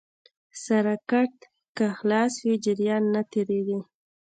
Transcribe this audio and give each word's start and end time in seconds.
سرکټ 0.63 1.33
که 1.77 1.85
خلاص 1.97 2.33
وي 2.45 2.55
جریان 2.65 3.03
نه 3.13 3.21
تېرېږي. 3.31 3.79